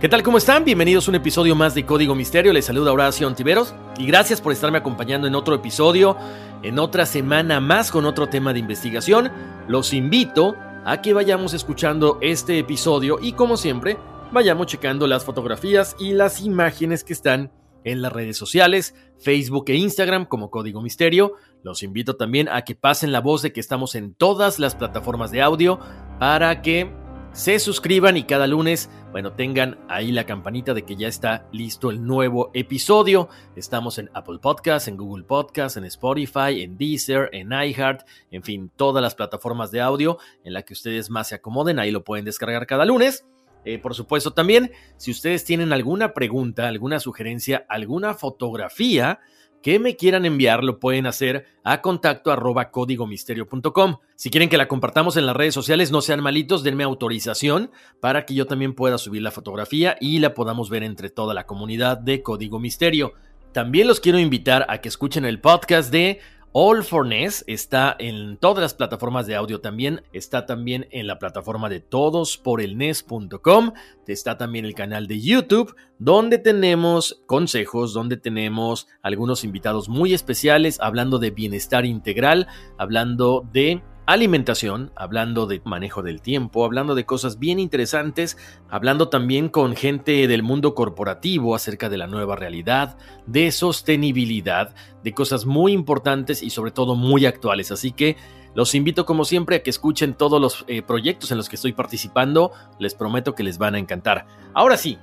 [0.00, 0.22] ¿Qué tal?
[0.22, 0.64] ¿Cómo están?
[0.64, 2.54] Bienvenidos a un episodio más de Código Misterio.
[2.54, 6.16] Les saluda Horacio Antiveros y gracias por estarme acompañando en otro episodio,
[6.62, 9.30] en otra semana más con otro tema de investigación.
[9.68, 10.56] Los invito
[10.86, 13.98] a que vayamos escuchando este episodio y como siempre,
[14.32, 17.52] vayamos checando las fotografías y las imágenes que están
[17.84, 21.34] en las redes sociales, Facebook e Instagram como Código Misterio.
[21.62, 25.30] Los invito también a que pasen la voz de que estamos en todas las plataformas
[25.30, 25.78] de audio
[26.18, 26.90] para que
[27.32, 31.90] se suscriban y cada lunes, bueno, tengan ahí la campanita de que ya está listo
[31.90, 33.28] el nuevo episodio.
[33.54, 38.70] Estamos en Apple Podcasts, en Google Podcasts, en Spotify, en Deezer, en iHeart, en fin,
[38.74, 42.24] todas las plataformas de audio en la que ustedes más se acomoden, ahí lo pueden
[42.24, 43.24] descargar cada lunes.
[43.64, 49.20] Eh, por supuesto, también, si ustedes tienen alguna pregunta, alguna sugerencia, alguna fotografía,
[49.62, 53.96] que me quieran enviar lo pueden hacer a contacto arroba códigomisterio.com.
[54.16, 57.70] Si quieren que la compartamos en las redes sociales, no sean malitos, denme autorización
[58.00, 61.46] para que yo también pueda subir la fotografía y la podamos ver entre toda la
[61.46, 63.14] comunidad de Código Misterio.
[63.52, 66.20] También los quiero invitar a que escuchen el podcast de
[66.52, 71.20] All for NES está en todas las plataformas de audio también, está también en la
[71.20, 73.72] plataforma de todosporelnes.com,
[74.08, 80.80] está también el canal de YouTube, donde tenemos consejos, donde tenemos algunos invitados muy especiales
[80.80, 87.38] hablando de bienestar integral, hablando de alimentación, hablando de manejo del tiempo, hablando de cosas
[87.38, 88.36] bien interesantes,
[88.68, 95.14] hablando también con gente del mundo corporativo acerca de la nueva realidad, de sostenibilidad, de
[95.14, 97.70] cosas muy importantes y sobre todo muy actuales.
[97.70, 98.16] Así que
[98.54, 101.72] los invito como siempre a que escuchen todos los eh, proyectos en los que estoy
[101.72, 104.26] participando, les prometo que les van a encantar.
[104.54, 104.98] Ahora sí,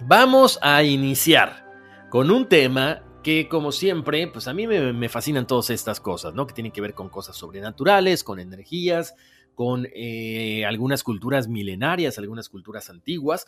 [0.00, 1.64] vamos a iniciar
[2.10, 6.46] con un tema que como siempre, pues a mí me, fascinan todas estas cosas, ¿no?
[6.46, 9.16] Que tienen que ver con cosas sobrenaturales, con energías,
[9.56, 13.44] con eh, algunas culturas milenarias, algunas culturas antiguas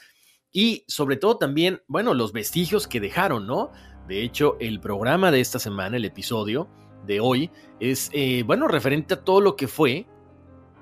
[0.51, 3.71] y sobre todo también, bueno, los vestigios que dejaron, ¿no?
[4.09, 6.69] De hecho, el programa de esta semana, el episodio
[7.07, 10.09] de hoy, es, eh, bueno, referente a todo lo que fue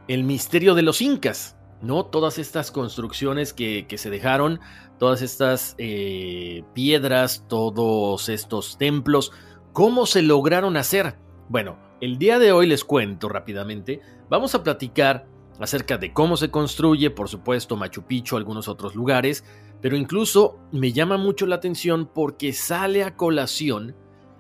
[0.09, 1.56] el misterio de los incas.
[1.82, 2.06] ¿No?
[2.06, 4.61] Todas estas construcciones que, se dejaron,
[4.99, 9.32] todas estas eh, piedras, todos estos templos,
[9.73, 11.17] ¿cómo se lograron hacer?
[11.49, 15.26] Bueno, El día de hoy les cuento rápidamente, vamos a platicar
[15.58, 19.44] acerca de cómo se construye, por supuesto, Machu Picchu, algunos otros lugares,
[19.81, 23.96] pero incluso me llama mucho la atención porque sale a colación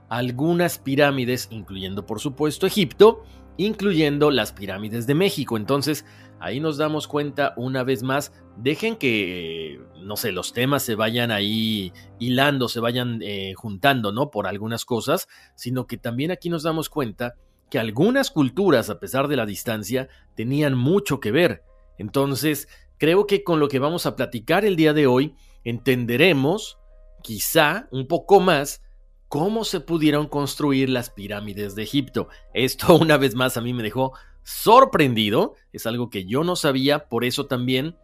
[0.08, 3.24] algunas pirámides, incluyendo por supuesto Egipto,
[3.56, 5.56] incluyendo las pirámides de México.
[5.56, 6.04] Entonces,
[6.40, 11.30] ahí nos damos cuenta una vez más, dejen que, no sé, los temas se vayan
[11.30, 14.30] ahí hilando, se vayan eh, juntando, ¿no?
[14.30, 17.34] Por algunas cosas, sino que también aquí nos damos cuenta
[17.70, 21.64] que algunas culturas, a pesar de la distancia, tenían mucho que ver.
[21.98, 22.68] Entonces,
[22.98, 25.34] creo que con lo que vamos a platicar el día de hoy,
[25.64, 26.78] entenderemos,
[27.22, 28.82] quizá un poco más,
[29.28, 32.28] cómo se pudieron construir las pirámides de Egipto.
[32.54, 34.12] Esto una vez más a mí me dejó
[34.46, 37.96] sorprendido, es algo que yo no sabía, por eso también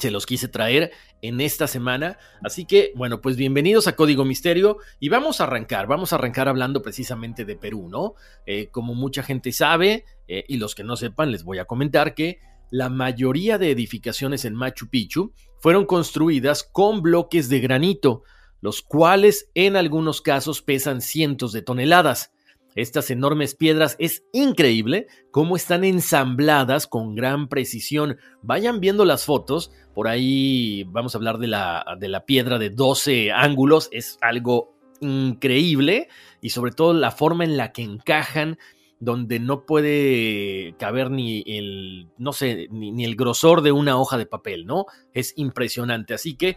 [0.00, 0.90] se los quise traer
[1.22, 2.18] en esta semana.
[2.42, 6.48] Así que, bueno, pues bienvenidos a Código Misterio y vamos a arrancar, vamos a arrancar
[6.48, 8.14] hablando precisamente de Perú, ¿no?
[8.46, 12.16] Eh, como mucha gente sabe, eh, y los que no sepan, les voy a comentar
[12.16, 12.40] que
[12.72, 18.24] la mayoría de edificaciones en Machu Picchu fueron construidas con bloques de granito,
[18.60, 22.32] los cuales en algunos casos pesan cientos de toneladas.
[22.80, 28.16] Estas enormes piedras es increíble cómo están ensambladas con gran precisión.
[28.40, 32.70] Vayan viendo las fotos, por ahí vamos a hablar de la, de la piedra de
[32.70, 36.08] 12 ángulos, es algo increíble
[36.40, 38.58] y sobre todo la forma en la que encajan
[38.98, 44.18] donde no puede caber ni el, no sé, ni, ni, el grosor de una hoja
[44.18, 44.86] de papel, ¿no?
[45.14, 46.12] Es impresionante.
[46.12, 46.56] Así que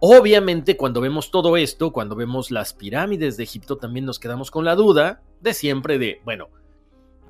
[0.00, 4.64] Obviamente cuando vemos todo esto, cuando vemos las pirámides de Egipto, también nos quedamos con
[4.64, 6.48] la duda de siempre de, bueno,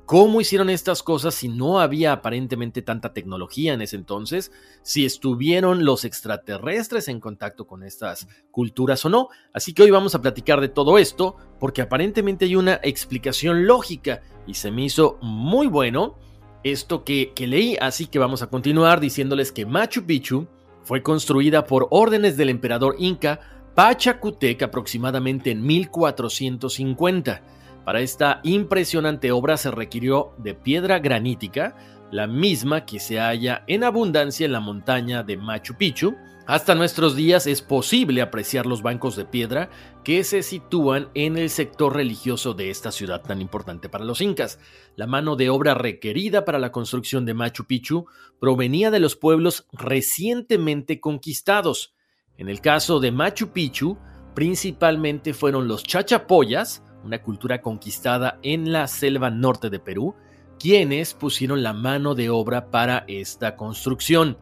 [0.05, 4.51] ¿cómo hicieron estas cosas si no había aparentemente tanta tecnología en ese entonces?
[4.81, 9.29] Si estuvieron los extraterrestres en contacto con estas culturas o no.
[9.53, 14.21] Así que hoy vamos a platicar de todo esto porque aparentemente hay una explicación lógica
[14.47, 16.17] y se me hizo muy bueno
[16.63, 20.47] esto que, que leí, así que vamos a continuar diciéndoles que Machu Picchu
[20.85, 23.39] fue construida por órdenes del emperador inca
[23.73, 27.41] Pachacutec aproximadamente en 1450.
[27.83, 31.75] Para esta impresionante obra se requirió de piedra granítica,
[32.11, 36.15] la misma que se halla en abundancia en la montaña de Machu Picchu.
[36.47, 39.71] Hasta nuestros días es posible apreciar los bancos de piedra
[40.03, 44.59] que se sitúan en el sector religioso de esta ciudad tan importante para los incas.
[44.95, 48.05] La mano de obra requerida para la construcción de Machu Picchu
[48.39, 51.95] provenía de los pueblos recientemente conquistados.
[52.37, 53.97] En el caso de Machu Picchu,
[54.35, 60.13] principalmente fueron los chachapoyas, una cultura conquistada en la selva norte de Perú,
[60.59, 64.37] quienes pusieron la mano de obra para esta construcción.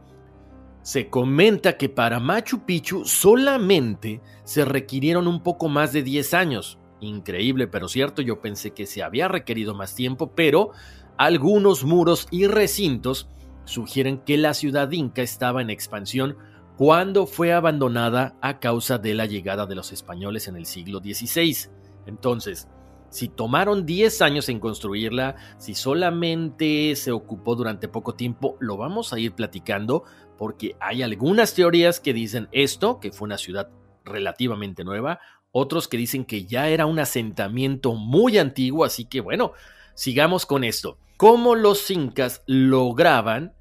[0.84, 6.78] Se comenta que para Machu Picchu solamente se requirieron un poco más de 10 años.
[7.00, 10.72] Increíble, pero cierto, yo pensé que se había requerido más tiempo, pero
[11.18, 13.30] algunos muros y recintos
[13.64, 16.38] sugieren que la ciudad inca estaba en expansión
[16.76, 21.70] cuando fue abandonada a causa de la llegada de los españoles en el siglo XVI.
[22.08, 22.68] Entonces,
[23.10, 29.14] si tomaron 10 años en construirla, si solamente se ocupó durante poco tiempo, lo vamos
[29.14, 30.04] a ir platicando
[30.44, 33.70] porque hay algunas teorías que dicen esto, que fue una ciudad
[34.04, 35.22] relativamente nueva,
[35.54, 39.54] otros que dicen que ya era un asentamiento muy antiguo, así que bueno,
[39.94, 40.98] sigamos con esto.
[41.16, 43.54] ¿Cómo los incas lograban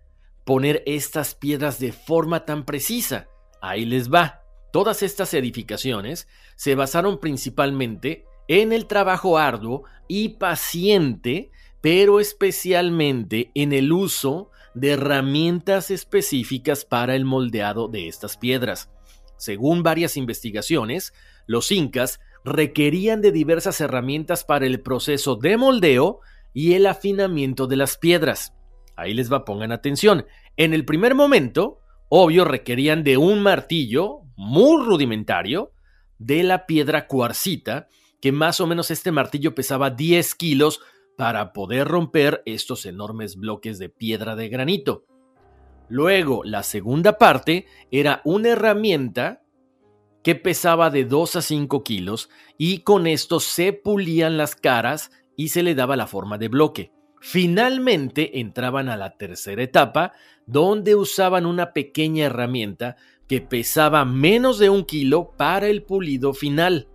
[0.45, 3.29] poner estas piedras de forma tan precisa?
[3.61, 4.43] Ahí les va.
[4.73, 13.73] Todas estas edificaciones se basaron principalmente en el trabajo arduo y paciente, pero especialmente en
[13.73, 18.91] el uso de herramientas específicas para el moldeado de estas piedras.
[19.37, 21.13] Según varias investigaciones,
[21.47, 26.21] los incas requerían de diversas herramientas para el proceso de moldeo
[26.55, 28.55] y el afinamiento de las piedras.
[28.97, 30.27] Ahí les va, pongan atención.
[30.57, 35.73] En el primer momento, obvio, requerían de un martillo muy rudimentario,
[36.19, 37.89] de la piedra cuarcita,
[38.21, 40.81] que más o menos este martillo pesaba 10 kilos
[41.23, 45.05] para poder romper estos enormes bloques de piedra de granito.
[45.89, 49.41] Luego, la segunda parte era una herramienta
[50.25, 55.51] que pesaba de 2 a 5 kilos y con esto se pulían las caras y
[55.51, 56.93] se le daba la forma de bloque.
[57.21, 60.15] Finalmente entraban a la tercera etapa,
[60.47, 62.97] donde usaban una pequeña herramienta
[63.29, 66.89] que pesaba menos de un kilo para el pulido final.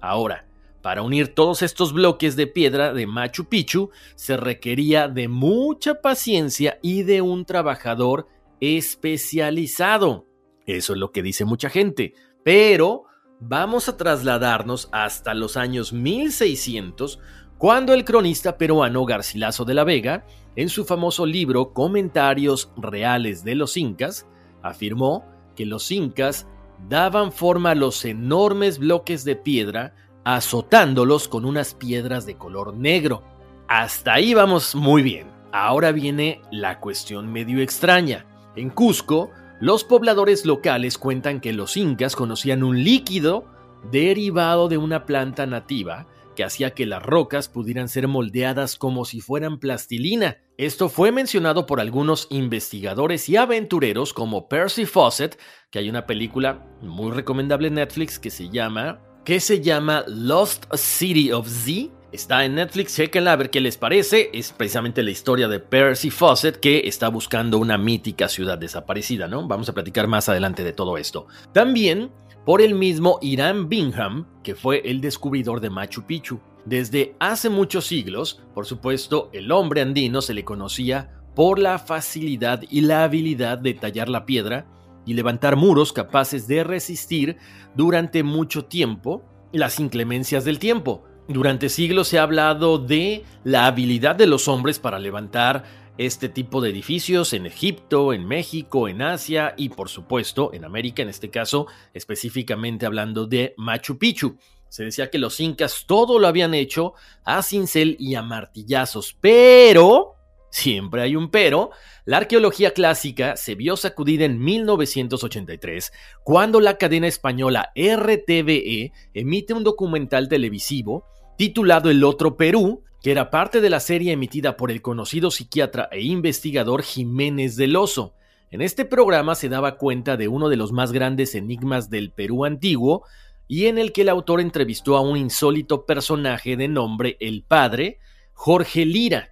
[0.00, 0.46] Ahora,
[0.82, 6.78] para unir todos estos bloques de piedra de Machu Picchu se requería de mucha paciencia
[6.82, 8.28] y de un trabajador
[8.60, 10.26] especializado.
[10.66, 12.14] Eso es lo que dice mucha gente.
[12.44, 13.04] Pero
[13.40, 17.18] vamos a trasladarnos hasta los años 1600
[17.58, 20.24] cuando el cronista peruano Garcilaso de la Vega,
[20.56, 24.26] en su famoso libro Comentarios Reales de los Incas,
[24.62, 26.46] afirmó que los incas
[26.88, 29.94] daban forma a los enormes bloques de piedra
[30.34, 33.22] azotándolos con unas piedras de color negro.
[33.68, 35.28] Hasta ahí vamos muy bien.
[35.52, 38.26] Ahora viene la cuestión medio extraña.
[38.54, 43.46] En Cusco, los pobladores locales cuentan que los incas conocían un líquido
[43.90, 46.06] derivado de una planta nativa
[46.36, 50.38] que hacía que las rocas pudieran ser moldeadas como si fueran plastilina.
[50.56, 55.38] Esto fue mencionado por algunos investigadores y aventureros como Percy Fawcett,
[55.70, 60.64] que hay una película muy recomendable en Netflix que se llama que se llama Lost
[60.74, 61.90] City of Z.
[62.12, 64.30] Está en Netflix, chequenla a ver qué les parece.
[64.32, 69.46] Es precisamente la historia de Percy Fawcett que está buscando una mítica ciudad desaparecida, ¿no?
[69.46, 71.26] Vamos a platicar más adelante de todo esto.
[71.52, 72.10] También
[72.44, 76.40] por el mismo Irán Bingham, que fue el descubridor de Machu Picchu.
[76.64, 82.62] Desde hace muchos siglos, por supuesto, el hombre andino se le conocía por la facilidad
[82.68, 84.66] y la habilidad de tallar la piedra
[85.06, 87.36] y levantar muros capaces de resistir
[87.74, 91.04] durante mucho tiempo las inclemencias del tiempo.
[91.28, 95.64] Durante siglos se ha hablado de la habilidad de los hombres para levantar
[95.98, 101.02] este tipo de edificios en Egipto, en México, en Asia y por supuesto en América,
[101.02, 104.38] en este caso específicamente hablando de Machu Picchu.
[104.68, 110.14] Se decía que los incas todo lo habían hecho a cincel y a martillazos, pero,
[110.50, 111.70] siempre hay un pero,
[112.04, 115.92] la arqueología clásica se vio sacudida en 1983
[116.24, 123.30] cuando la cadena española RTVE emite un documental televisivo titulado El Otro Perú, que era
[123.30, 128.14] parte de la serie emitida por el conocido psiquiatra e investigador Jiménez del Oso.
[128.50, 132.44] En este programa se daba cuenta de uno de los más grandes enigmas del Perú
[132.44, 133.04] antiguo
[133.46, 137.98] y en el que el autor entrevistó a un insólito personaje de nombre El Padre,
[138.32, 139.30] Jorge Lira.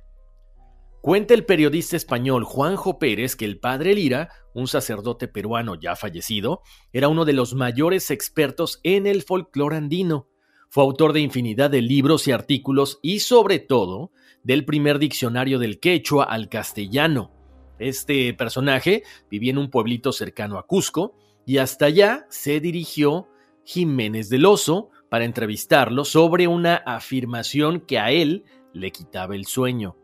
[1.01, 6.63] Cuenta el periodista español Juanjo Pérez que el Padre Lira, un sacerdote peruano ya fallecido,
[6.93, 10.29] era uno de los mayores expertos en el folclore andino
[10.71, 14.13] fue autor de infinidad de libros y artículos y sobre todo
[14.43, 17.33] del primer diccionario del quechua al castellano.
[17.79, 23.29] Este personaje vivía en un pueblito cercano a Cusco y hasta allá se dirigió
[23.65, 29.97] Jiménez del Oso para entrevistarlo sobre una afirmación que a él le quitaba el sueño.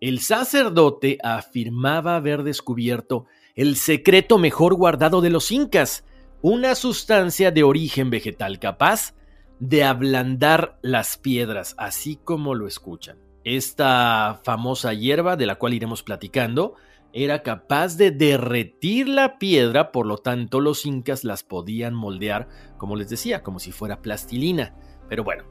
[0.00, 6.06] El sacerdote afirmaba haber descubierto el secreto mejor guardado de los incas,
[6.40, 9.14] una sustancia de origen vegetal capaz
[9.58, 13.18] de ablandar las piedras, así como lo escuchan.
[13.44, 16.76] Esta famosa hierba, de la cual iremos platicando,
[17.12, 22.96] era capaz de derretir la piedra, por lo tanto los incas las podían moldear, como
[22.96, 24.74] les decía, como si fuera plastilina.
[25.10, 25.44] Pero bueno,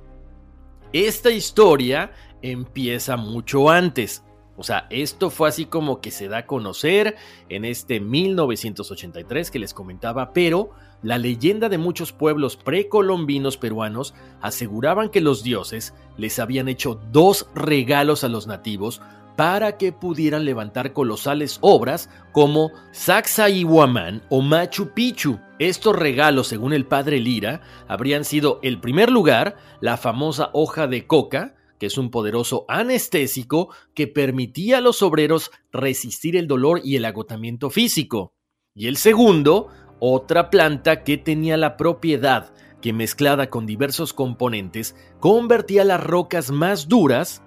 [0.92, 4.24] esta historia empieza mucho antes.
[4.60, 7.16] O sea, esto fue así como que se da a conocer
[7.48, 15.08] en este 1983 que les comentaba, pero la leyenda de muchos pueblos precolombinos peruanos aseguraban
[15.08, 19.02] que los dioses les habían hecho dos regalos a los nativos
[19.38, 25.40] para que pudieran levantar colosales obras como Sacsayhuamán o Machu Picchu.
[25.58, 31.08] Estos regalos, según el padre Lira, habrían sido, el primer lugar, la famosa hoja de
[31.08, 36.96] coca, que es un poderoso anestésico que permitía a los obreros resistir el dolor y
[36.96, 38.34] el agotamiento físico.
[38.76, 39.70] Y el segundo,
[40.00, 46.88] otra planta que tenía la propiedad que mezclada con diversos componentes convertía las rocas más
[46.88, 47.42] duras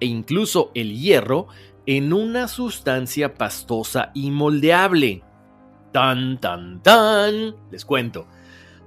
[0.00, 1.46] e incluso el hierro
[1.86, 5.22] en una sustancia pastosa y moldeable.
[5.92, 7.54] Tan, tan, tan.
[7.70, 8.26] Les cuento.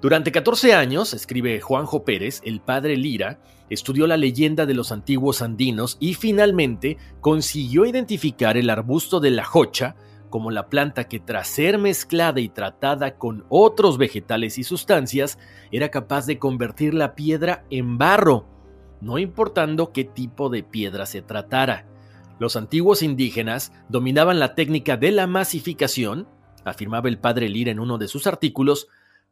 [0.02, 3.40] Durante 14 años, escribe Juanjo Pérez, el padre Lira,
[3.70, 9.44] estudió la leyenda de los antiguos andinos y finalmente consiguió identificar el arbusto de la
[9.44, 9.96] jocha
[10.30, 15.40] como la planta que tras ser mezclada y tratada con otros vegetales y sustancias,
[15.72, 18.46] era capaz de convertir la piedra en barro,
[19.02, 21.86] no importando qué tipo de piedra se tratara.
[22.40, 26.28] Los antiguos indígenas dominaban la técnica de la masificación,
[26.66, 28.88] afirmaba el padre Lira en uno de sus artículos,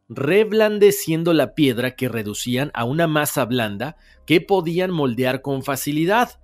[0.08, 6.40] reblandeciendo la piedra que reducían a una masa blanda que podían moldear con facilidad.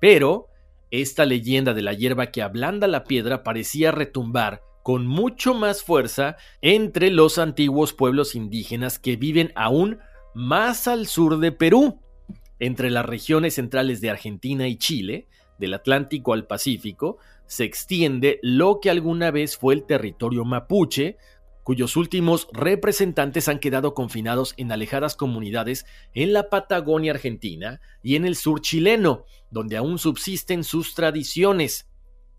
[0.00, 0.48] Pero
[0.90, 6.36] esta leyenda de la hierba que ablanda la piedra parecía retumbar con mucho más fuerza
[6.62, 9.98] entre los antiguos pueblos indígenas que viven aún
[10.34, 12.00] más al sur de Perú,
[12.58, 15.28] entre las regiones centrales de Argentina y Chile,
[15.58, 21.18] del Atlántico al Pacífico, se extiende lo que alguna vez fue el territorio mapuche,
[21.70, 28.24] cuyos últimos representantes han quedado confinados en alejadas comunidades en la Patagonia argentina y en
[28.24, 31.88] el sur chileno, donde aún subsisten sus tradiciones.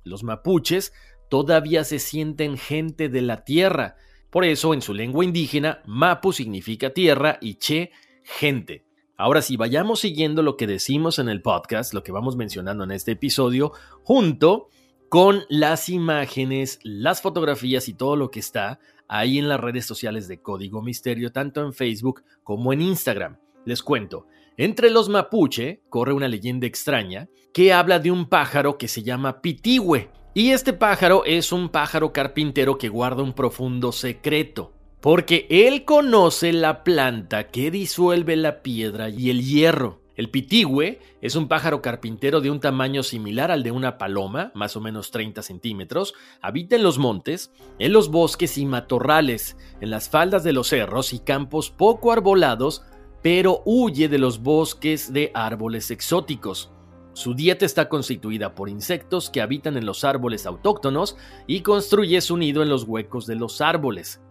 [0.03, 0.91] Los mapuches
[1.29, 3.95] todavía se sienten gente de la tierra,
[4.31, 7.91] por eso en su lengua indígena, mapu significa tierra y che,
[8.25, 8.83] gente.
[9.15, 12.91] Ahora sí, vayamos siguiendo lo que decimos en el podcast, lo que vamos mencionando en
[12.91, 13.71] este episodio,
[14.03, 14.67] junto
[15.11, 20.29] con las imágenes, las fotografías y todo lo que está ahí en las redes sociales
[20.29, 23.35] de Código Misterio, tanto en Facebook como en Instagram.
[23.65, 28.87] Les cuento, entre los mapuche corre una leyenda extraña que habla de un pájaro que
[28.87, 30.09] se llama pitigüe.
[30.33, 36.53] Y este pájaro es un pájaro carpintero que guarda un profundo secreto, porque él conoce
[36.53, 40.00] la planta que disuelve la piedra y el hierro.
[40.15, 44.75] El pitigüe es un pájaro carpintero de un tamaño similar al de una paloma, más
[44.75, 50.09] o menos 30 centímetros, habita en los montes, en los bosques y matorrales, en las
[50.09, 52.83] faldas de los cerros y campos poco arbolados,
[53.21, 56.71] pero huye de los bosques de árboles exóticos.
[57.13, 62.37] Su dieta está constituida por insectos que habitan en los árboles autóctonos y construye su
[62.37, 64.21] nido en los huecos de los árboles.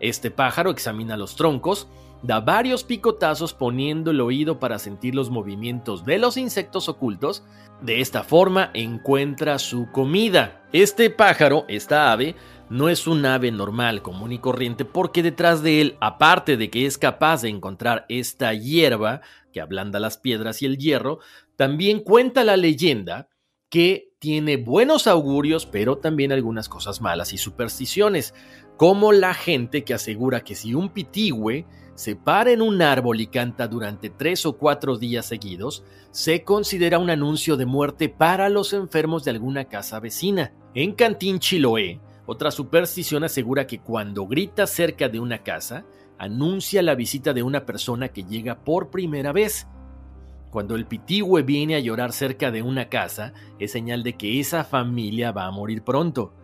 [0.00, 1.88] Este pájaro examina los troncos,
[2.22, 7.44] da varios picotazos poniendo el oído para sentir los movimientos de los insectos ocultos.
[7.80, 10.62] De esta forma encuentra su comida.
[10.72, 12.36] Este pájaro, esta ave,
[12.68, 16.86] no es un ave normal, común y corriente, porque detrás de él, aparte de que
[16.86, 19.22] es capaz de encontrar esta hierba
[19.52, 21.18] que ablanda las piedras y el hierro,
[21.56, 23.28] también cuenta la leyenda
[23.70, 28.34] que tiene buenos augurios, pero también algunas cosas malas y supersticiones,
[28.76, 33.28] como la gente que asegura que si un pitigüe se para en un árbol y
[33.28, 38.74] canta durante tres o cuatro días seguidos, se considera un anuncio de muerte para los
[38.74, 40.52] enfermos de alguna casa vecina.
[40.74, 45.86] En Cantín Chiloé, otra superstición asegura que cuando grita cerca de una casa,
[46.18, 49.66] anuncia la visita de una persona que llega por primera vez.
[50.50, 54.64] Cuando el pitigüe viene a llorar cerca de una casa, es señal de que esa
[54.64, 56.34] familia va a morir pronto.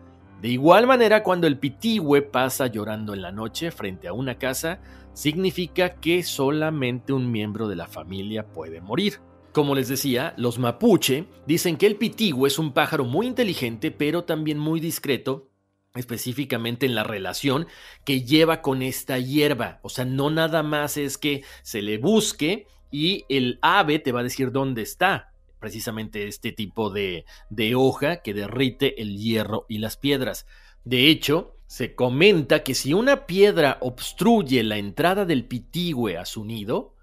[0.41, 4.79] De igual manera, cuando el pitigüe pasa llorando en la noche frente a una casa,
[5.13, 9.19] significa que solamente un miembro de la familia puede morir.
[9.51, 14.23] Como les decía, los mapuche dicen que el pitigüe es un pájaro muy inteligente, pero
[14.23, 15.49] también muy discreto,
[15.95, 17.67] específicamente en la relación
[18.05, 19.79] que lleva con esta hierba.
[19.81, 24.21] O sea, no nada más es que se le busque y el ave te va
[24.21, 29.79] a decir dónde está, precisamente este tipo de, de hoja que derrite el hierro y
[29.79, 30.45] las piedras.
[30.83, 36.45] De hecho, se comenta que si una piedra obstruye la entrada del pitigüe a su
[36.45, 36.95] nido,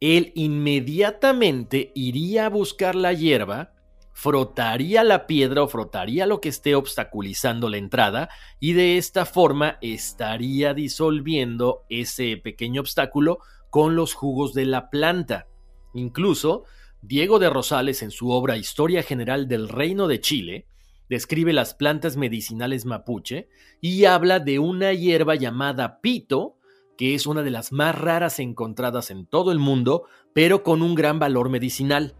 [0.00, 3.72] él inmediatamente iría a buscar la hierba,
[4.12, 8.28] frotaría la piedra o frotaría lo que esté obstaculizando la entrada
[8.60, 13.40] y de esta forma estaría disolviendo ese pequeño obstáculo
[13.76, 15.48] con los jugos de la planta.
[15.92, 16.64] Incluso,
[17.02, 20.66] Diego de Rosales en su obra Historia General del Reino de Chile
[21.10, 23.50] describe las plantas medicinales mapuche
[23.82, 26.56] y habla de una hierba llamada pito,
[26.96, 30.94] que es una de las más raras encontradas en todo el mundo, pero con un
[30.94, 32.14] gran valor medicinal.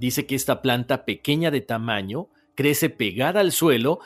[0.00, 3.98] Dice que esta planta pequeña de tamaño crece pegada al suelo.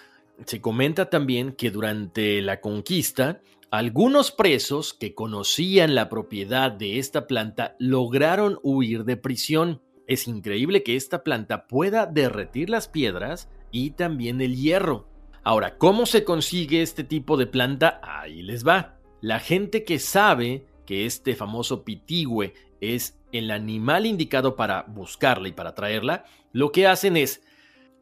[0.45, 7.27] Se comenta también que durante la conquista, algunos presos que conocían la propiedad de esta
[7.27, 9.83] planta lograron huir de prisión.
[10.07, 15.09] Es increíble que esta planta pueda derretir las piedras y también el hierro.
[15.43, 18.01] Ahora, ¿cómo se consigue este tipo de planta?
[18.03, 18.99] Ahí les va.
[19.21, 25.53] La gente que sabe que este famoso pitigüe es el animal indicado para buscarla y
[25.53, 27.43] para traerla, lo que hacen es,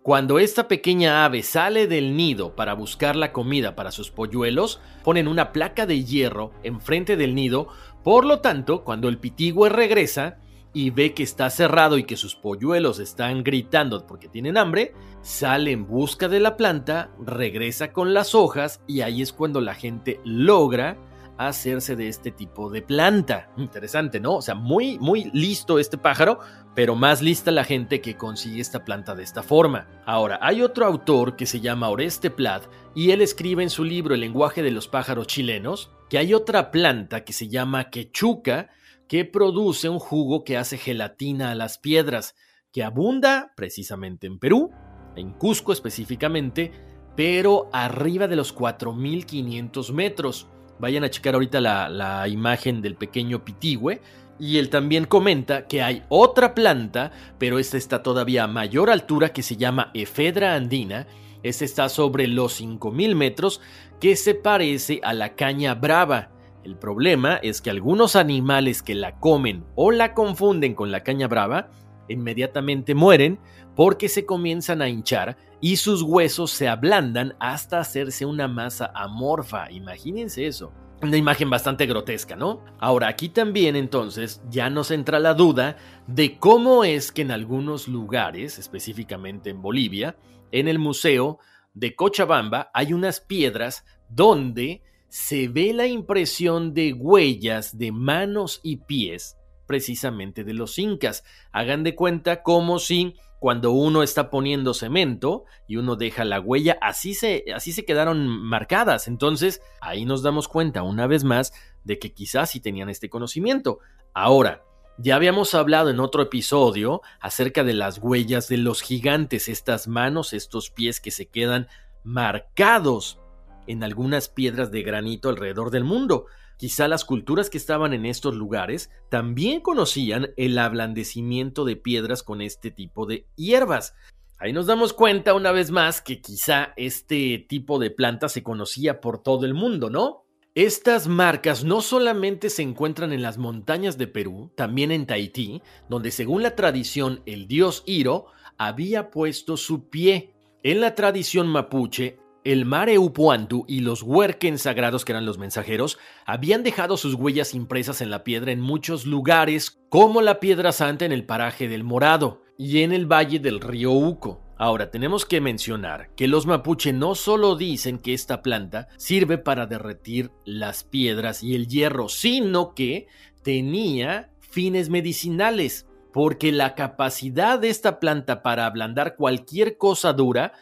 [0.04, 5.26] cuando esta pequeña ave sale del nido para buscar la comida para sus polluelos, ponen
[5.26, 7.68] una placa de hierro enfrente del nido,
[8.02, 10.36] por lo tanto, cuando el pitigüe regresa,
[10.74, 15.70] y ve que está cerrado y que sus polluelos están gritando porque tienen hambre, sale
[15.72, 20.20] en busca de la planta, regresa con las hojas y ahí es cuando la gente
[20.22, 20.98] logra
[21.38, 23.50] hacerse de este tipo de planta.
[23.56, 24.36] Interesante, ¿no?
[24.36, 26.40] O sea, muy, muy listo este pájaro,
[26.74, 29.88] pero más lista la gente que consigue esta planta de esta forma.
[30.06, 34.14] Ahora, hay otro autor que se llama Oreste Plat y él escribe en su libro
[34.14, 38.70] El lenguaje de los pájaros chilenos que hay otra planta que se llama quechuca,
[39.08, 42.34] que produce un jugo que hace gelatina a las piedras,
[42.72, 44.70] que abunda precisamente en Perú,
[45.16, 46.72] en Cusco específicamente,
[47.16, 50.48] pero arriba de los 4.500 metros.
[50.78, 54.00] Vayan a checar ahorita la, la imagen del pequeño pitigüe.
[54.38, 59.32] Y él también comenta que hay otra planta, pero esta está todavía a mayor altura
[59.32, 61.06] que se llama Efedra andina,
[61.44, 63.60] Este está sobre los 5.000 metros,
[64.00, 66.30] que se parece a la caña brava.
[66.64, 71.28] El problema es que algunos animales que la comen o la confunden con la caña
[71.28, 71.70] brava
[72.08, 73.38] inmediatamente mueren
[73.74, 79.70] porque se comienzan a hinchar y sus huesos se ablandan hasta hacerse una masa amorfa.
[79.70, 80.72] Imagínense eso.
[81.02, 82.60] Una imagen bastante grotesca, ¿no?
[82.78, 87.88] Ahora, aquí también entonces ya nos entra la duda de cómo es que en algunos
[87.88, 90.16] lugares, específicamente en Bolivia,
[90.52, 91.38] en el Museo
[91.74, 98.76] de Cochabamba hay unas piedras donde se ve la impresión de huellas de manos y
[98.76, 101.24] pies precisamente de los incas.
[101.52, 106.78] Hagan de cuenta como si cuando uno está poniendo cemento y uno deja la huella,
[106.80, 109.06] así se, así se quedaron marcadas.
[109.06, 111.52] Entonces, ahí nos damos cuenta una vez más
[111.84, 113.80] de que quizás sí tenían este conocimiento.
[114.14, 114.62] Ahora,
[114.96, 120.32] ya habíamos hablado en otro episodio acerca de las huellas de los gigantes, estas manos,
[120.32, 121.68] estos pies que se quedan
[122.04, 123.18] marcados
[123.66, 126.26] en algunas piedras de granito alrededor del mundo.
[126.56, 132.40] Quizá las culturas que estaban en estos lugares también conocían el ablandecimiento de piedras con
[132.40, 133.94] este tipo de hierbas.
[134.38, 139.00] Ahí nos damos cuenta una vez más que quizá este tipo de planta se conocía
[139.00, 140.24] por todo el mundo, ¿no?
[140.54, 146.12] Estas marcas no solamente se encuentran en las montañas de Perú, también en Tahití, donde
[146.12, 150.32] según la tradición el dios Iro había puesto su pie.
[150.62, 155.98] En la tradición mapuche, el Mare Upuantu y los Huerquen sagrados, que eran los mensajeros,
[156.26, 161.06] habían dejado sus huellas impresas en la piedra en muchos lugares, como la Piedra Santa
[161.06, 164.42] en el paraje del Morado y en el valle del río Uco.
[164.56, 169.66] Ahora tenemos que mencionar que los mapuche no solo dicen que esta planta sirve para
[169.66, 173.08] derretir las piedras y el hierro, sino que
[173.42, 180.52] tenía fines medicinales, porque la capacidad de esta planta para ablandar cualquier cosa dura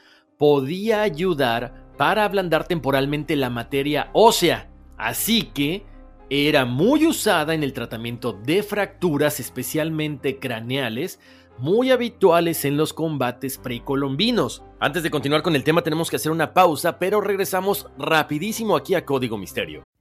[0.43, 5.87] podía ayudar para ablandar temporalmente la materia ósea, así que
[6.31, 11.21] era muy usada en el tratamiento de fracturas, especialmente craneales,
[11.59, 14.65] muy habituales en los combates precolombinos.
[14.81, 18.97] Antes de continuar con el tema tenemos que hacer una pausa, pero regresamos rapidísimo aquí
[18.97, 19.85] a Código Misterio.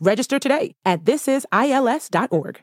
[0.00, 2.62] Register today at thisisils.org.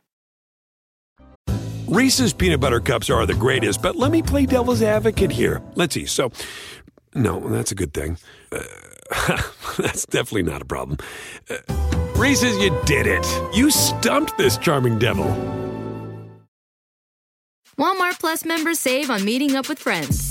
[1.88, 5.62] Reese's peanut butter cups are the greatest, but let me play devil's advocate here.
[5.76, 6.06] Let's see.
[6.06, 6.32] So,
[7.14, 8.18] no, that's a good thing.
[8.50, 8.62] Uh,
[9.78, 11.00] that's definitely not a problem.
[11.50, 11.58] Uh,
[12.16, 13.26] Reese's, you did it.
[13.54, 15.26] You stumped this charming devil.
[17.78, 20.31] Walmart Plus members save on meeting up with friends.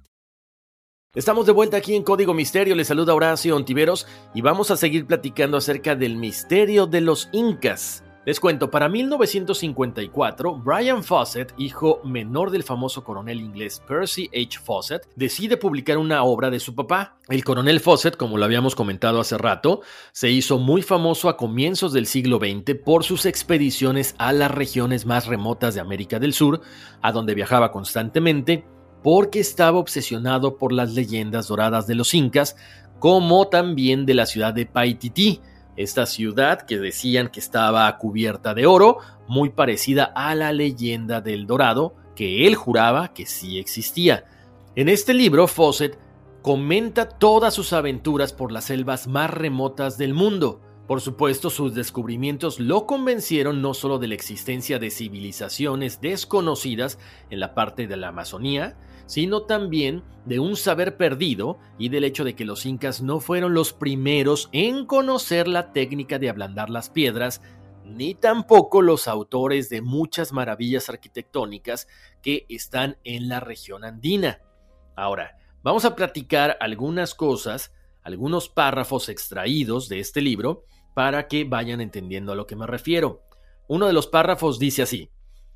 [1.13, 5.05] Estamos de vuelta aquí en Código Misterio, les saluda Horacio Ontiveros y vamos a seguir
[5.05, 8.05] platicando acerca del misterio de los incas.
[8.25, 14.59] Les cuento, para 1954, Brian Fawcett, hijo menor del famoso coronel inglés Percy H.
[14.63, 17.17] Fawcett, decide publicar una obra de su papá.
[17.27, 19.81] El coronel Fawcett, como lo habíamos comentado hace rato,
[20.13, 25.05] se hizo muy famoso a comienzos del siglo XX por sus expediciones a las regiones
[25.05, 26.61] más remotas de América del Sur,
[27.01, 28.63] a donde viajaba constantemente
[29.03, 32.55] porque estaba obsesionado por las leyendas doradas de los incas,
[32.99, 35.41] como también de la ciudad de Paititi,
[35.75, 41.47] esta ciudad que decían que estaba cubierta de oro, muy parecida a la leyenda del
[41.47, 44.25] dorado, que él juraba que sí existía.
[44.75, 45.97] En este libro, Fawcett
[46.41, 50.61] comenta todas sus aventuras por las selvas más remotas del mundo.
[50.87, 57.39] Por supuesto, sus descubrimientos lo convencieron no solo de la existencia de civilizaciones desconocidas en
[57.39, 62.35] la parte de la Amazonía, sino también de un saber perdido y del hecho de
[62.35, 67.41] que los incas no fueron los primeros en conocer la técnica de ablandar las piedras,
[67.85, 71.87] ni tampoco los autores de muchas maravillas arquitectónicas
[72.21, 74.41] que están en la región andina.
[74.95, 81.81] Ahora, vamos a platicar algunas cosas, algunos párrafos extraídos de este libro, para que vayan
[81.81, 83.23] entendiendo a lo que me refiero.
[83.67, 85.09] Uno de los párrafos dice así,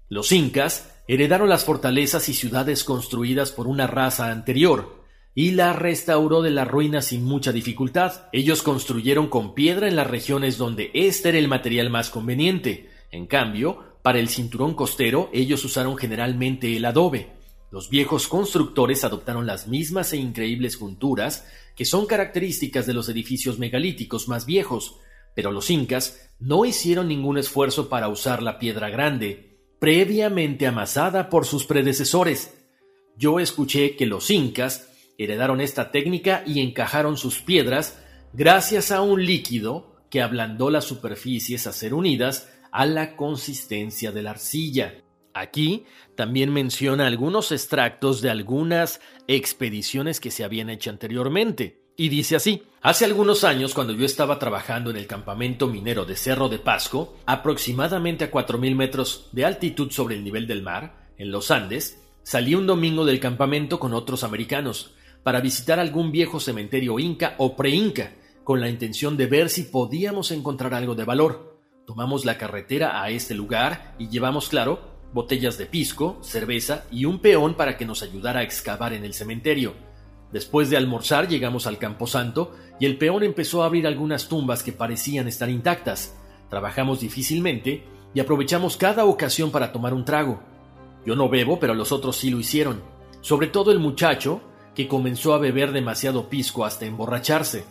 [0.10, 5.04] los incas heredaron las fortalezas y ciudades construidas por una raza anterior,
[5.38, 8.30] y la restauró de la ruina sin mucha dificultad.
[8.32, 12.90] Ellos construyeron con piedra en las regiones donde este era el material más conveniente.
[13.12, 17.34] En cambio, para el cinturón costero ellos usaron generalmente el adobe.
[17.70, 23.60] Los viejos constructores adoptaron las mismas e increíbles junturas que son características de los edificios
[23.60, 24.96] megalíticos más viejos,
[25.36, 31.46] pero los incas no hicieron ningún esfuerzo para usar la piedra grande, previamente amasada por
[31.46, 32.54] sus predecesores.
[33.18, 38.02] Yo escuché que los incas heredaron esta técnica y encajaron sus piedras
[38.34, 44.24] gracias a un líquido que ablandó las superficies a ser unidas a la consistencia de
[44.24, 45.02] la arcilla.
[45.34, 45.86] Aquí
[46.16, 51.85] también menciona algunos extractos de algunas expediciones que se habían hecho anteriormente.
[51.98, 56.18] Y dice así, hace algunos años cuando yo estaba trabajando en el campamento minero de
[56.18, 61.32] Cerro de Pasco, aproximadamente a 4.000 metros de altitud sobre el nivel del mar, en
[61.32, 67.00] los Andes, salí un domingo del campamento con otros americanos para visitar algún viejo cementerio
[67.00, 68.12] inca o pre-inca,
[68.44, 71.58] con la intención de ver si podíamos encontrar algo de valor.
[71.88, 77.20] Tomamos la carretera a este lugar y llevamos, claro, botellas de pisco, cerveza y un
[77.20, 79.74] peón para que nos ayudara a excavar en el cementerio.
[80.36, 84.74] Después de almorzar llegamos al camposanto y el peón empezó a abrir algunas tumbas que
[84.74, 86.14] parecían estar intactas.
[86.50, 90.42] Trabajamos difícilmente y aprovechamos cada ocasión para tomar un trago.
[91.06, 92.82] Yo no bebo, pero los otros sí lo hicieron.
[93.22, 94.42] Sobre todo el muchacho,
[94.76, 97.64] que comenzó a beber demasiado pisco hasta emborracharse.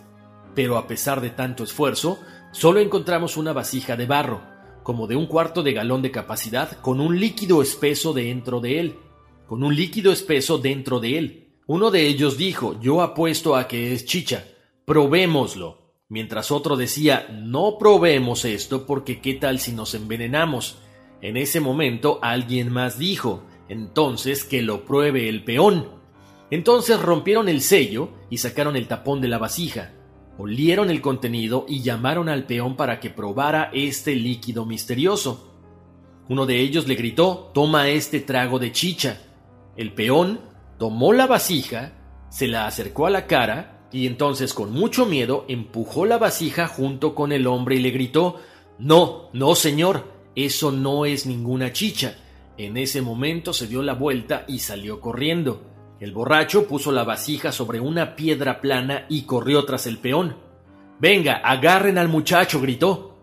[0.55, 2.18] Pero a pesar de tanto esfuerzo,
[2.50, 4.40] solo encontramos una vasija de barro,
[4.83, 8.98] como de un cuarto de galón de capacidad, con un líquido espeso dentro de él.
[9.46, 11.43] Con un líquido espeso dentro de él.
[11.66, 14.44] Uno de ellos dijo, yo apuesto a que es chicha,
[14.85, 20.79] probémoslo, mientras otro decía, no probemos esto porque qué tal si nos envenenamos.
[21.22, 25.88] En ese momento alguien más dijo, entonces que lo pruebe el peón.
[26.50, 29.94] Entonces rompieron el sello y sacaron el tapón de la vasija,
[30.37, 35.55] olieron el contenido y llamaron al peón para que probara este líquido misterioso.
[36.29, 39.22] Uno de ellos le gritó, toma este trago de chicha.
[39.77, 41.92] El peón tomó la vasija,
[42.30, 47.14] se la acercó a la cara y entonces con mucho miedo empujó la vasija junto
[47.14, 48.40] con el hombre y le gritó,
[48.78, 52.16] no, no señor, eso no es ninguna chicha.
[52.56, 55.62] En ese momento se dio la vuelta y salió corriendo.
[56.00, 60.37] El borracho puso la vasija sobre una piedra plana y corrió tras el peón.
[60.98, 63.16] Venga, agarren al muchacho, gritó.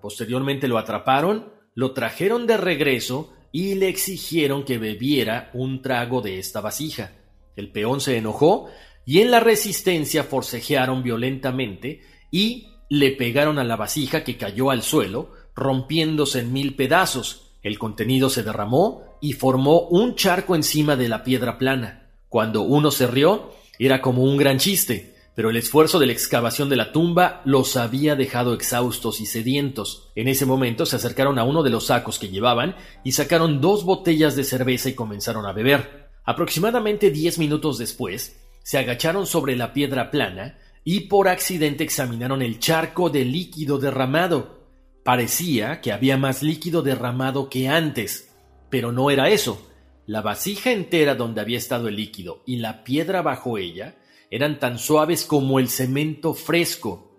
[0.00, 6.38] Posteriormente lo atraparon, lo trajeron de regreso y le exigieron que bebiera un trago de
[6.38, 7.12] esta vasija.
[7.54, 8.68] El peón se enojó
[9.04, 14.82] y en la resistencia forcejearon violentamente y le pegaron a la vasija que cayó al
[14.82, 17.52] suelo, rompiéndose en mil pedazos.
[17.62, 22.10] El contenido se derramó y formó un charco encima de la piedra plana.
[22.28, 26.68] Cuando uno se rió, era como un gran chiste, pero el esfuerzo de la excavación
[26.68, 30.10] de la tumba los había dejado exhaustos y sedientos.
[30.14, 33.84] En ese momento se acercaron a uno de los sacos que llevaban y sacaron dos
[33.84, 36.10] botellas de cerveza y comenzaron a beber.
[36.24, 42.58] Aproximadamente diez minutos después, se agacharon sobre la piedra plana y por accidente examinaron el
[42.58, 44.68] charco de líquido derramado.
[45.02, 48.34] Parecía que había más líquido derramado que antes,
[48.68, 49.68] pero no era eso.
[50.06, 53.96] La vasija entera donde había estado el líquido y la piedra bajo ella
[54.32, 57.12] eran tan suaves como el cemento fresco.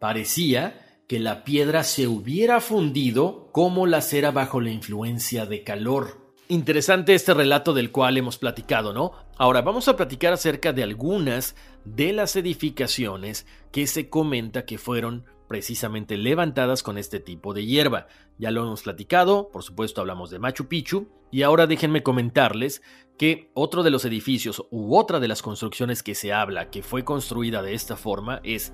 [0.00, 6.32] Parecía que la piedra se hubiera fundido como la cera bajo la influencia de calor.
[6.48, 9.12] Interesante este relato del cual hemos platicado, ¿no?
[9.36, 15.26] Ahora vamos a platicar acerca de algunas de las edificaciones que se comenta que fueron
[15.48, 18.06] precisamente levantadas con este tipo de hierba.
[18.38, 22.82] Ya lo hemos platicado, por supuesto hablamos de Machu Picchu, y ahora déjenme comentarles
[23.18, 27.04] que otro de los edificios u otra de las construcciones que se habla que fue
[27.04, 28.72] construida de esta forma es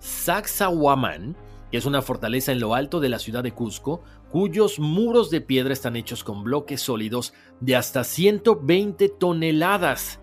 [0.00, 1.36] Sacsayhuamán,
[1.70, 5.40] que es una fortaleza en lo alto de la ciudad de Cusco, cuyos muros de
[5.40, 10.18] piedra están hechos con bloques sólidos de hasta 120 toneladas.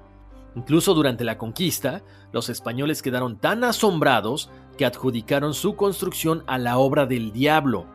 [0.55, 6.77] Incluso durante la conquista, los españoles quedaron tan asombrados que adjudicaron su construcción a la
[6.77, 7.87] obra del diablo.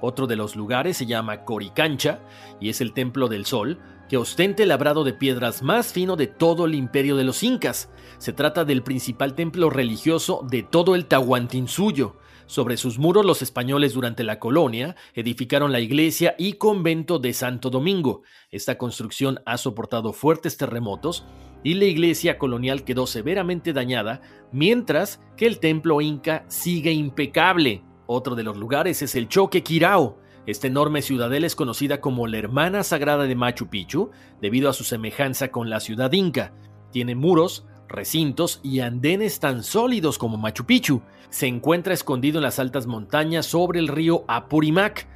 [0.00, 2.20] Otro de los lugares se llama Coricancha
[2.60, 6.26] y es el Templo del Sol, que ostenta el labrado de piedras más fino de
[6.26, 7.90] todo el imperio de los incas.
[8.18, 12.16] Se trata del principal templo religioso de todo el Tahuantinsuyo.
[12.46, 17.70] Sobre sus muros los españoles durante la colonia edificaron la iglesia y convento de Santo
[17.70, 18.22] Domingo.
[18.50, 21.24] Esta construcción ha soportado fuertes terremotos
[21.62, 27.82] y la iglesia colonial quedó severamente dañada, mientras que el templo inca sigue impecable.
[28.06, 30.18] Otro de los lugares es el Choque Quirao.
[30.46, 34.84] Esta enorme ciudadela es conocida como la hermana sagrada de Machu Picchu, debido a su
[34.84, 36.52] semejanza con la ciudad inca.
[36.90, 41.02] Tiene muros, recintos y andenes tan sólidos como Machu Picchu.
[41.28, 45.06] Se encuentra escondido en las altas montañas sobre el río Apurimac.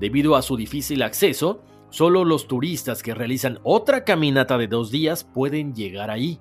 [0.00, 5.24] Debido a su difícil acceso, Solo los turistas que realizan otra caminata de dos días
[5.24, 6.40] pueden llegar ahí.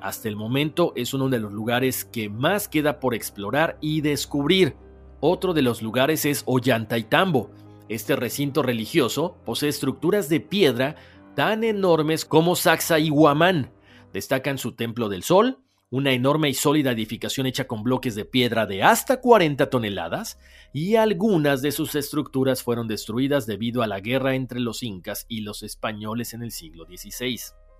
[0.00, 4.76] Hasta el momento es uno de los lugares que más queda por explorar y descubrir.
[5.20, 7.50] Otro de los lugares es Ollantaytambo.
[7.88, 10.96] Este recinto religioso posee estructuras de piedra
[11.34, 13.72] tan enormes como Saxa y Huamán.
[14.12, 15.58] Destacan su Templo del Sol,
[15.94, 20.40] una enorme y sólida edificación hecha con bloques de piedra de hasta 40 toneladas,
[20.72, 25.42] y algunas de sus estructuras fueron destruidas debido a la guerra entre los incas y
[25.42, 27.38] los españoles en el siglo XVI.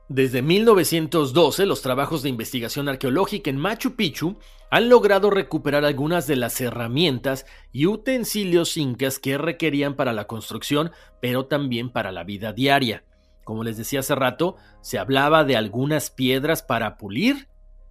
[0.09, 4.38] Desde 1912, los trabajos de investigación arqueológica en Machu Picchu
[4.70, 10.92] han logrado recuperar algunas de las herramientas y utensilios incas que requerían para la construcción,
[11.20, 13.03] pero también para la vida diaria.
[13.42, 17.48] Como les decía hace rato, se hablaba de algunas piedras para pulir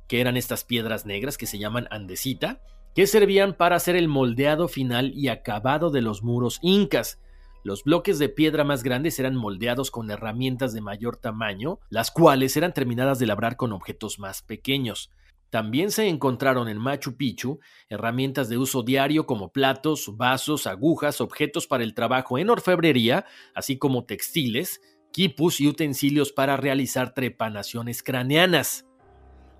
[0.07, 2.61] que eran estas piedras negras que se llaman andesita,
[2.95, 7.19] que servían para hacer el moldeado final y acabado de los muros incas.
[7.63, 12.57] Los bloques de piedra más grandes eran moldeados con herramientas de mayor tamaño, las cuales
[12.57, 15.09] eran terminadas de labrar con objetos más pequeños.
[15.49, 21.67] También se encontraron en Machu Picchu herramientas de uso diario como platos, vasos, agujas, objetos
[21.67, 28.87] para el trabajo en orfebrería, así como textiles, quipus y utensilios para realizar trepanaciones craneanas.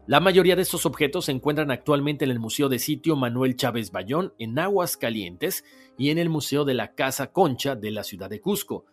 [0.06, 3.90] La mayoría de estos objetos se encuentran actualmente en el Museo de Sitio Manuel Chávez
[3.90, 5.64] Bayón en Aguas Calientes
[5.98, 8.86] y en el Museo de la Casa Concha de la ciudad de Cusco.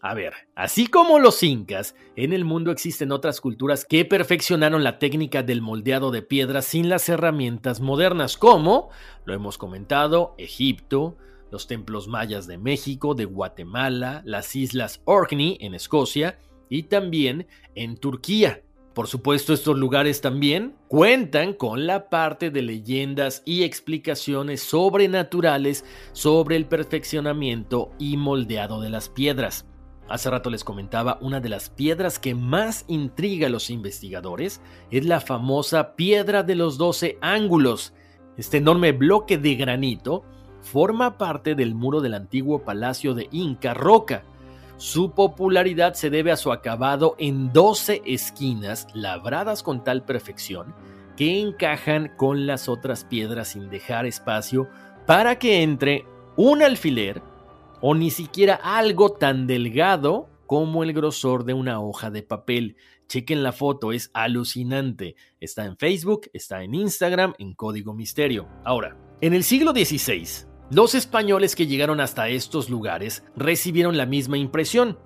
[0.00, 4.98] A ver, así como los incas, en el mundo existen otras culturas que perfeccionaron la
[4.98, 8.88] técnica del moldeado de piedra sin las herramientas modernas, como,
[9.26, 11.16] lo hemos comentado, Egipto,
[11.52, 17.46] los templos mayas de México, de Guatemala, las islas Orkney en Escocia y también
[17.76, 18.62] en Turquía.
[18.94, 26.56] Por supuesto, estos lugares también cuentan con la parte de leyendas y explicaciones sobrenaturales sobre
[26.56, 29.64] el perfeccionamiento y moldeado de las piedras.
[30.08, 34.60] Hace rato les comentaba, una de las piedras que más intriga a los investigadores
[34.90, 37.94] es la famosa piedra de los doce ángulos.
[38.36, 40.24] Este enorme bloque de granito
[40.62, 44.24] forma parte del muro del antiguo palacio de Inca Roca.
[44.80, 50.74] Su popularidad se debe a su acabado en 12 esquinas labradas con tal perfección
[51.18, 54.70] que encajan con las otras piedras sin dejar espacio
[55.06, 57.20] para que entre un alfiler
[57.82, 62.76] o ni siquiera algo tan delgado como el grosor de una hoja de papel.
[63.06, 65.14] Chequen la foto, es alucinante.
[65.40, 68.48] Está en Facebook, está en Instagram, en Código Misterio.
[68.64, 74.38] Ahora, en el siglo XVI, los españoles que llegaron hasta estos lugares recibieron la misma
[74.38, 74.98] impresión.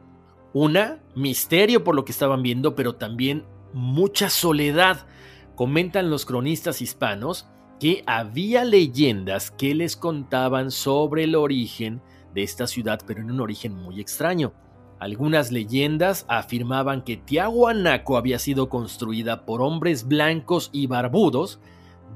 [0.53, 5.07] Una, misterio por lo que estaban viendo, pero también mucha soledad.
[5.55, 7.49] Comentan los cronistas hispanos
[7.81, 12.03] que había leyendas que les contaban sobre el origen
[12.35, 14.53] de esta ciudad, pero en un origen muy extraño.
[15.01, 21.59] Algunas leyendas afirmaban que Tiahuanaco había sido construida por hombres blancos y barbudos,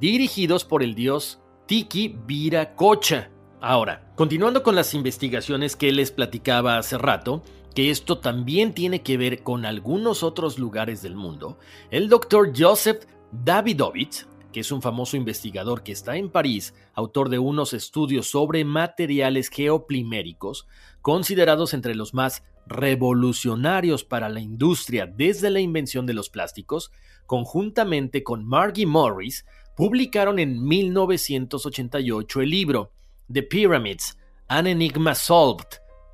[0.01, 3.31] dirigidos por el dios Tiki Viracocha,
[3.61, 7.43] Ahora, continuando con las investigaciones que les platicaba hace rato,
[7.75, 11.59] que esto también tiene que ver con algunos otros lugares del mundo,
[11.91, 17.41] el doctor Joseph Davidovich, que es un famoso investigador que está en París, autor de
[17.41, 20.69] unos estudios sobre materiales geopliméricos,
[21.03, 26.93] considerados entre los más revolucionarios para la industria desde la invención de los plásticos,
[27.27, 29.45] conjuntamente con Margie Morris,
[29.77, 32.93] publicaron en 1988 el libro
[33.33, 34.19] The Pyramids,
[34.49, 35.67] An Enigma Solved,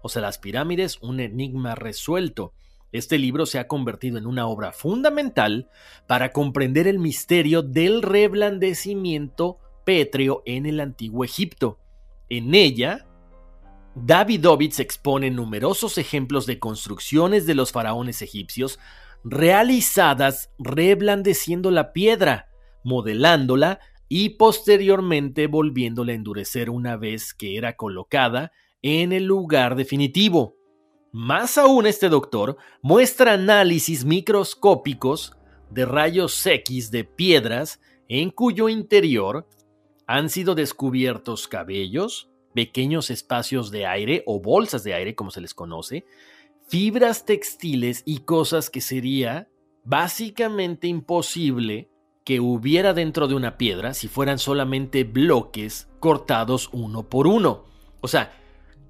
[0.03, 2.53] o sea, las pirámides, un enigma resuelto.
[2.93, 5.71] Este libro se ha convertido en una obra fundamental
[6.07, 11.79] para comprender el misterio del reblandecimiento pétreo en el antiguo Egipto.
[12.29, 13.07] En ella,
[13.95, 18.79] Davidovitz expone numerosos ejemplos de construcciones de los faraones egipcios
[19.25, 22.49] realizadas reblandeciendo la piedra,
[22.83, 23.81] modelándola
[24.17, 30.55] y posteriormente volviéndola a endurecer una vez que era colocada en el lugar definitivo.
[31.11, 35.37] Más aún este doctor muestra análisis microscópicos
[35.69, 39.49] de rayos X de piedras en cuyo interior
[40.07, 45.55] han sido descubiertos cabellos, pequeños espacios de aire o bolsas de aire como se les
[45.55, 46.05] conoce,
[46.69, 49.49] fibras textiles y cosas que sería
[49.83, 51.91] básicamente imposible
[52.25, 57.65] que hubiera dentro de una piedra si fueran solamente bloques cortados uno por uno.
[58.01, 58.33] O sea,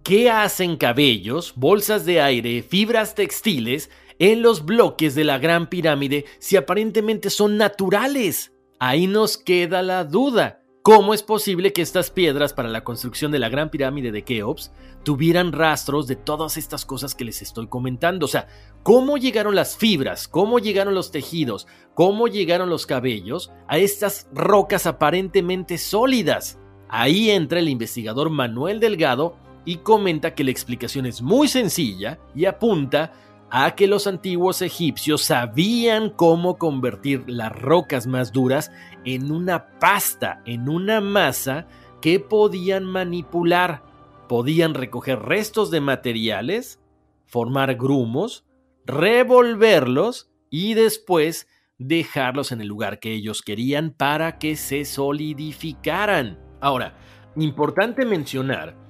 [0.03, 6.25] ¿qué hacen cabellos, bolsas de aire, fibras textiles en los bloques de la Gran Pirámide
[6.39, 8.53] si aparentemente son naturales?
[8.79, 10.64] Ahí nos queda la duda.
[10.85, 14.71] ¿Cómo es posible que estas piedras para la construcción de la Gran Pirámide de Keops
[15.03, 18.27] tuvieran rastros de todas estas cosas que les estoy comentando?
[18.27, 18.49] O sea,
[18.83, 20.29] ¿cómo llegaron las fibras?
[20.29, 21.67] ¿Cómo llegaron los tejidos?
[21.95, 26.59] ¿Cómo llegaron los cabellos a estas rocas aparentemente sólidas?
[26.91, 32.45] Ahí entra el investigador Manuel Delgado y comenta que la explicación es muy sencilla y
[32.45, 33.15] apunta
[33.51, 38.71] a que los antiguos egipcios sabían cómo convertir las rocas más duras
[39.05, 41.67] en una pasta, en una masa
[42.01, 43.83] que podían manipular.
[44.29, 46.81] Podían recoger restos de materiales,
[47.27, 48.45] formar grumos,
[48.87, 51.47] revolverlos y después
[51.79, 56.39] dejarlos en el lugar que ellos querían para que se solidificaran.
[56.61, 56.97] Ahora,
[57.37, 58.84] importante mencionar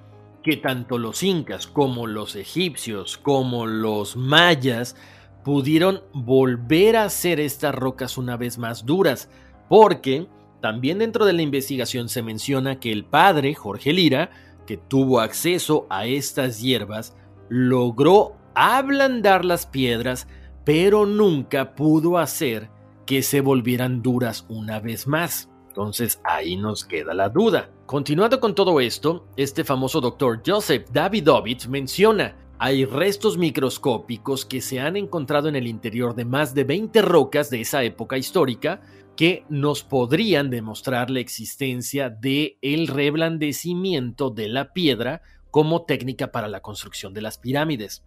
[0.45, 4.95] que tanto los incas como los egipcios como los mayas
[5.43, 9.29] pudieron volver a hacer estas rocas una vez más duras,
[9.69, 10.29] porque
[10.61, 14.31] también dentro de la investigación se menciona que el padre, Jorge Lira,
[14.67, 17.17] que tuvo acceso a estas hierbas,
[17.49, 20.27] logró ablandar las piedras,
[20.65, 22.71] pero nunca pudo hacer
[23.05, 25.51] que se volvieran duras una vez más.
[25.75, 27.69] Entonces ahí nos queda la duda.
[27.85, 34.79] Continuando con todo esto, este famoso doctor Joseph Davidovich menciona, hay restos microscópicos que se
[34.79, 38.83] han encontrado en el interior de más de 20 rocas de esa época histórica
[39.17, 46.47] que nos podrían demostrar la existencia de el reblandecimiento de la piedra como técnica para
[46.47, 48.05] la construcción de las pirámides.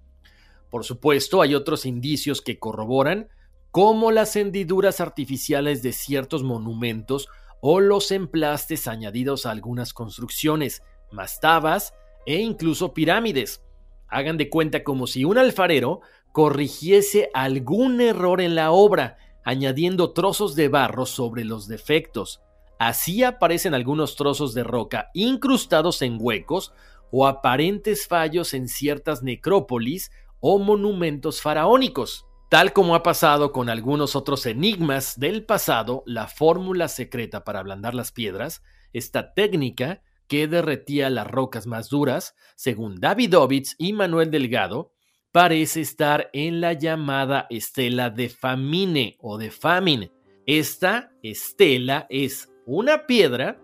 [0.69, 3.27] Por supuesto, hay otros indicios que corroboran
[3.71, 7.27] como las hendiduras artificiales de ciertos monumentos
[7.61, 11.93] o los emplastes añadidos a algunas construcciones, mastabas
[12.25, 13.63] e incluso pirámides.
[14.07, 16.01] Hagan de cuenta como si un alfarero
[16.31, 22.41] corrigiese algún error en la obra, añadiendo trozos de barro sobre los defectos.
[22.79, 26.73] Así aparecen algunos trozos de roca incrustados en huecos
[27.11, 32.26] o aparentes fallos en ciertas necrópolis o monumentos faraónicos.
[32.49, 37.93] Tal como ha pasado con algunos otros enigmas del pasado, la fórmula secreta para ablandar
[37.93, 44.93] las piedras, esta técnica que derretía las rocas más duras, según Davidovitz y Manuel Delgado,
[45.33, 50.13] parece estar en la llamada estela de Famine o de Famine.
[50.45, 53.59] Esta estela es una piedra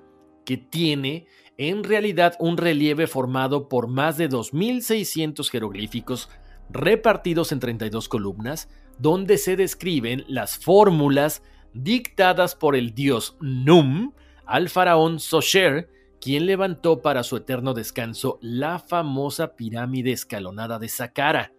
[0.46, 1.26] que tiene
[1.58, 6.30] en realidad un relieve formado por más de 2.600 jeroglíficos
[6.70, 11.44] repartidos en 32 columnas, donde se describen las fórmulas
[11.74, 14.14] dictadas por el dios Num
[14.46, 15.90] al faraón Sosher,
[16.20, 21.54] quien levantó para su eterno descanso la famosa pirámide escalonada de Saqqara.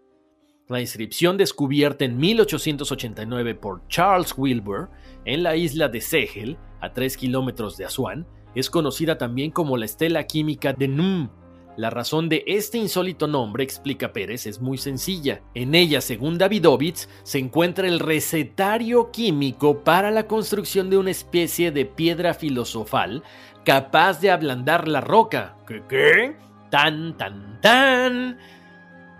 [0.68, 4.90] La inscripción descubierta en 1889 por Charles Wilbur
[5.26, 9.84] en la isla de Segel, a 3 kilómetros de Asuán, es conocida también como la
[9.84, 11.28] estela química de Num.
[11.76, 15.42] La razón de este insólito nombre, explica Pérez, es muy sencilla.
[15.54, 21.72] En ella, según Davidovitz, se encuentra el recetario químico para la construcción de una especie
[21.72, 23.24] de piedra filosofal
[23.64, 25.56] capaz de ablandar la roca.
[25.66, 26.36] ¿Qué qué?
[26.70, 28.38] Tan, tan, tan.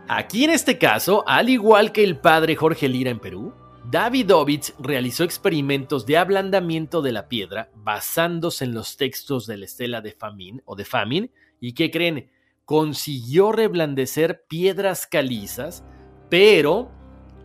[0.07, 3.53] Aquí en este caso, al igual que el padre Jorge Lira en Perú,
[3.91, 10.01] Davidovitz realizó experimentos de ablandamiento de la piedra basándose en los textos de la estela
[10.01, 11.31] de Famine o de Famine
[11.61, 12.31] y que creen
[12.65, 15.85] consiguió reblandecer piedras calizas,
[16.31, 16.91] pero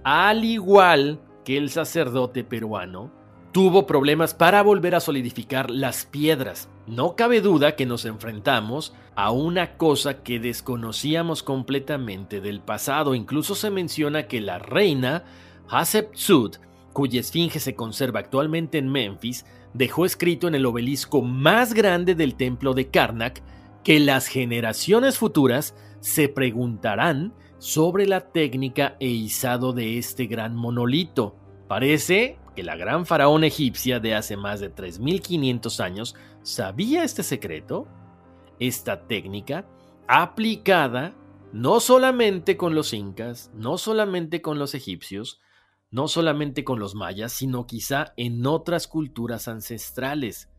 [0.04, 3.12] al igual que el sacerdote peruano,
[3.52, 6.70] tuvo problemas para volver a solidificar las piedras.
[6.88, 13.16] No cabe duda que nos enfrentamos a una cosa que desconocíamos completamente del pasado.
[13.16, 15.24] Incluso se menciona que la reina
[15.68, 16.58] Hatshepsut,
[16.94, 22.36] cuya esfinge se conserva actualmente en Memphis, dejó escrito en el obelisco más grande del
[22.36, 23.42] templo de Karnak
[23.84, 31.36] que las generaciones futuras se preguntarán sobre la técnica e izado de este gran monolito.
[31.68, 37.88] Parece que la gran faraón egipcia de hace más de 3500 años sabía este secreto,
[38.60, 39.66] esta técnica
[40.08, 41.16] aplicada
[41.52, 45.40] no solamente con los incas, no solamente con los egipcios,
[45.92, 50.50] no solamente con los mayas, sino quizá en otras culturas ancestrales.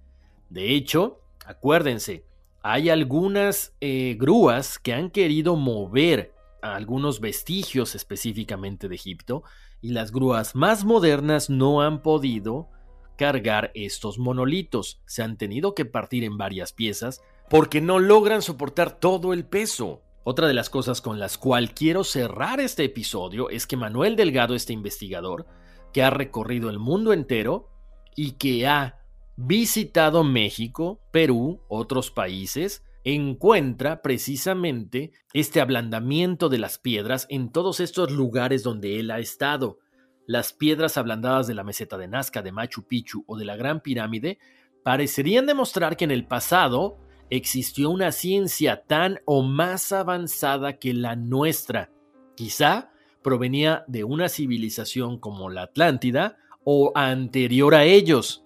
[0.48, 2.24] De hecho, acuérdense,
[2.62, 9.42] hay algunas eh, grúas que han querido mover algunos vestigios específicamente de Egipto
[9.80, 12.68] y las grúas más modernas no han podido
[13.16, 15.00] cargar estos monolitos.
[15.06, 20.02] Se han tenido que partir en varias piezas porque no logran soportar todo el peso.
[20.22, 24.54] Otra de las cosas con las cuales quiero cerrar este episodio es que Manuel Delgado,
[24.54, 25.46] este investigador,
[25.94, 27.70] que ha recorrido el mundo entero
[28.14, 28.99] y que ha
[29.42, 38.12] visitado México, Perú, otros países, encuentra precisamente este ablandamiento de las piedras en todos estos
[38.12, 39.78] lugares donde él ha estado.
[40.26, 43.80] Las piedras ablandadas de la meseta de Nazca, de Machu Picchu o de la Gran
[43.80, 44.38] Pirámide
[44.84, 46.98] parecerían demostrar que en el pasado
[47.30, 51.90] existió una ciencia tan o más avanzada que la nuestra.
[52.36, 58.44] Quizá provenía de una civilización como la Atlántida o anterior a ellos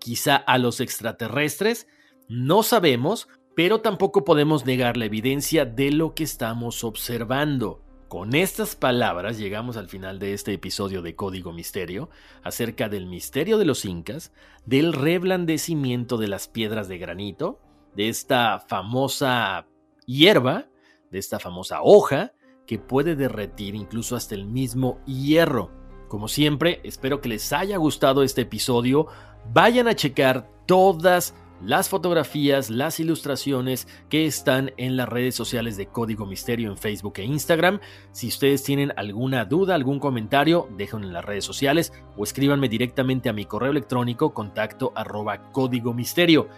[0.00, 1.86] quizá a los extraterrestres,
[2.28, 7.82] no sabemos, pero tampoco podemos negar la evidencia de lo que estamos observando.
[8.08, 12.10] Con estas palabras llegamos al final de este episodio de Código Misterio
[12.42, 14.32] acerca del misterio de los incas,
[14.66, 17.60] del reblandecimiento de las piedras de granito,
[17.94, 19.68] de esta famosa
[20.06, 20.66] hierba,
[21.12, 22.32] de esta famosa hoja
[22.66, 25.79] que puede derretir incluso hasta el mismo hierro.
[26.10, 29.06] Como siempre, espero que les haya gustado este episodio.
[29.52, 35.86] Vayan a checar todas las fotografías, las ilustraciones que están en las redes sociales de
[35.86, 37.78] Código Misterio en Facebook e Instagram.
[38.10, 43.28] Si ustedes tienen alguna duda, algún comentario, déjenlo en las redes sociales o escríbanme directamente
[43.28, 46.48] a mi correo electrónico contacto arroba código misterio.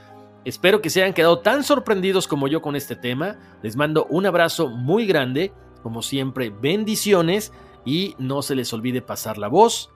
[0.47, 3.37] Espero que se hayan quedado tan sorprendidos como yo con este tema.
[3.63, 5.53] Les mando un abrazo muy grande.
[5.83, 7.53] Como siempre, bendiciones
[7.85, 9.91] y no se les olvide pasar la voz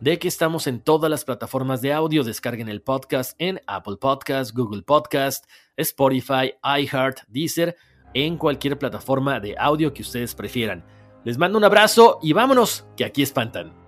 [0.00, 2.24] de que estamos en todas las plataformas de audio.
[2.24, 5.44] Descarguen el podcast en Apple Podcast, Google Podcast,
[5.76, 7.76] Spotify, iHeart, Deezer,
[8.14, 10.84] en cualquier plataforma de audio que ustedes prefieran.
[11.24, 13.87] Les mando un abrazo y vámonos, que aquí espantan.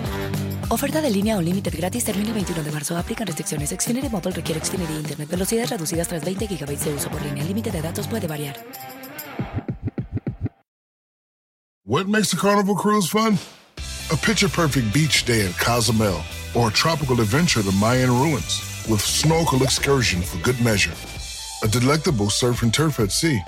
[0.71, 2.97] Oferta de línea Unlimited gratis termina el 21 de marzo.
[2.97, 3.71] Aplican restricciones.
[3.71, 5.27] Xfinity requiere Xfinity Internet.
[5.29, 7.41] Velocidades reducidas tras 20 GB de uso por línea.
[7.41, 8.55] El límite de datos puede variar.
[11.83, 13.37] What makes a carnival cruise fun?
[14.13, 16.21] A picture perfect beach day in Cozumel
[16.55, 20.93] or a tropical adventure to Mayan ruins with snorkel excursion for good measure.
[21.63, 23.41] A delectable surf and turf at sea,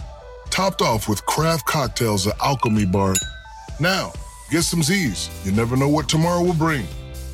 [0.49, 3.13] topped off with craft cocktails at Alchemy Bar.
[3.79, 4.11] Now,
[4.51, 5.29] get some Z's.
[5.45, 6.85] You never know what tomorrow will bring.